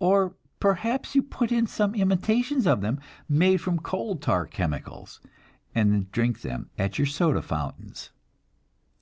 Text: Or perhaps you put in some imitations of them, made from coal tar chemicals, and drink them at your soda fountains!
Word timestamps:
Or 0.00 0.34
perhaps 0.58 1.14
you 1.14 1.22
put 1.22 1.52
in 1.52 1.68
some 1.68 1.94
imitations 1.94 2.66
of 2.66 2.80
them, 2.80 2.98
made 3.28 3.58
from 3.58 3.78
coal 3.78 4.16
tar 4.16 4.46
chemicals, 4.46 5.20
and 5.76 6.10
drink 6.10 6.40
them 6.40 6.70
at 6.76 6.98
your 6.98 7.06
soda 7.06 7.40
fountains! 7.40 8.10